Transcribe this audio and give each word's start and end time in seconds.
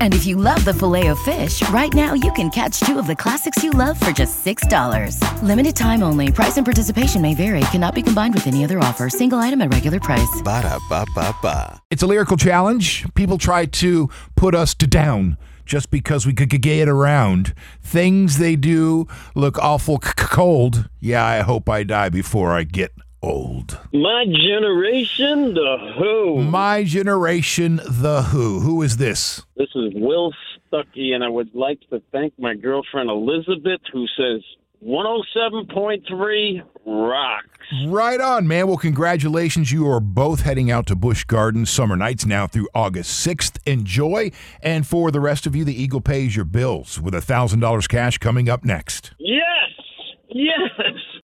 And 0.00 0.12
if 0.14 0.26
you 0.26 0.34
love 0.36 0.64
the 0.64 0.74
Filet-O-Fish, 0.74 1.68
right 1.68 1.92
now 1.94 2.14
you 2.14 2.32
can 2.32 2.50
catch 2.50 2.80
two 2.80 2.98
of 2.98 3.06
the 3.06 3.14
classics 3.14 3.62
you 3.62 3.70
love 3.70 3.98
for 4.00 4.10
just 4.10 4.44
$6. 4.44 5.22
Limited 5.42 5.76
time 5.76 6.02
only. 6.02 6.32
Price 6.32 6.56
and 6.56 6.64
participation 6.66 7.22
may 7.22 7.34
vary. 7.36 7.60
Cannot 7.70 7.94
be 7.94 8.02
combined 8.02 8.34
with 8.34 8.48
any 8.48 8.64
other 8.64 8.80
offer. 8.80 9.08
Single 9.08 9.38
item 9.38 9.62
at 9.62 9.72
regular 9.72 10.00
price. 10.00 10.42
Ba 10.42 10.62
da 10.62 10.78
ba 10.88 11.06
ba 11.14 11.32
ba. 11.40 11.80
It's 11.90 12.02
a 12.02 12.06
lyrical 12.08 12.36
challenge. 12.36 13.06
People 13.14 13.38
try 13.38 13.66
to 13.66 14.08
put 14.34 14.54
us 14.56 14.74
to 14.74 14.86
down 14.88 15.36
just 15.64 15.90
because 15.90 16.26
we 16.26 16.32
could 16.32 16.48
get 16.48 16.64
it 16.66 16.88
around. 16.88 17.54
Things 17.82 18.38
they 18.38 18.56
do 18.56 19.06
look 19.34 19.58
awful 19.58 20.00
c- 20.02 20.12
cold. 20.16 20.88
Yeah, 20.98 21.24
I 21.24 21.40
hope 21.40 21.68
I 21.68 21.82
die 21.84 22.08
before 22.08 22.52
I 22.52 22.64
get 22.64 22.92
old. 23.22 23.78
My 23.92 24.24
generation, 24.26 25.54
the 25.54 25.94
Who. 25.98 26.42
My 26.42 26.84
generation, 26.84 27.80
The 27.84 28.22
Who. 28.22 28.60
Who 28.60 28.82
is 28.82 28.96
this? 28.96 29.42
This 29.56 29.68
is 29.74 29.92
Will 29.94 30.32
Stuckey, 30.70 31.14
and 31.14 31.24
I 31.24 31.28
would 31.28 31.54
like 31.54 31.80
to 31.90 32.02
thank 32.12 32.32
my 32.38 32.54
girlfriend 32.54 33.10
Elizabeth, 33.10 33.80
who 33.92 34.06
says 34.16 34.42
107.3 34.84 36.62
rocks. 36.86 37.46
Right 37.86 38.20
on, 38.20 38.46
man. 38.46 38.68
Well, 38.68 38.76
congratulations. 38.76 39.72
You 39.72 39.90
are 39.90 40.00
both 40.00 40.42
heading 40.42 40.70
out 40.70 40.86
to 40.86 40.96
Busch 40.96 41.24
Gardens 41.24 41.68
summer 41.68 41.96
nights 41.96 42.24
now 42.24 42.46
through 42.46 42.68
August 42.74 43.26
6th. 43.26 43.58
Enjoy. 43.66 44.30
And 44.62 44.86
for 44.86 45.10
the 45.10 45.20
rest 45.20 45.46
of 45.46 45.56
you, 45.56 45.64
the 45.64 45.74
Eagle 45.80 46.00
pays 46.00 46.36
your 46.36 46.44
bills 46.44 47.00
with 47.00 47.14
$1,000 47.14 47.88
cash 47.88 48.18
coming 48.18 48.48
up 48.48 48.64
next. 48.64 49.12
Yes! 49.18 49.44
Yes! 50.30 50.94